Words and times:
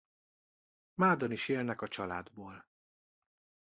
Mádon 0.93 1.31
is 1.31 1.47
élnek 1.49 1.81
a 1.81 1.87
családból. 1.87 2.65